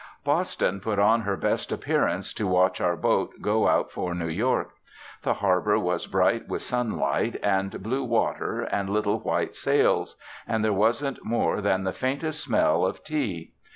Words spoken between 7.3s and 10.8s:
and blue water and little white sails, and there